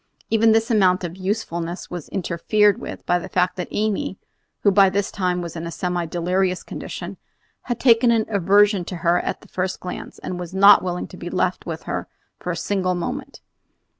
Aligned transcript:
Even 0.31 0.51
this 0.51 0.71
amount 0.71 1.03
of 1.03 1.15
usefulness 1.15 1.91
was 1.91 2.09
interfered 2.09 2.79
with 2.79 3.05
by 3.05 3.19
the 3.19 3.29
fact 3.29 3.55
that 3.55 3.67
Amy, 3.69 4.17
who 4.61 4.71
by 4.71 4.89
this 4.89 5.11
time 5.11 5.43
was 5.43 5.55
in 5.55 5.67
a 5.67 5.71
semi 5.71 6.07
delirious 6.07 6.63
condition, 6.63 7.17
had 7.69 7.79
taken 7.79 8.09
an 8.09 8.25
aversion 8.27 8.83
to 8.85 8.95
her 9.05 9.19
at 9.19 9.41
the 9.41 9.47
first 9.47 9.79
glance, 9.79 10.17
and 10.17 10.39
was 10.39 10.55
not 10.55 10.81
willing 10.81 11.05
to 11.07 11.17
be 11.17 11.29
left 11.29 11.67
with 11.67 11.83
her 11.83 12.07
for 12.39 12.49
a 12.51 12.57
single 12.57 12.95
moment. 12.95 13.41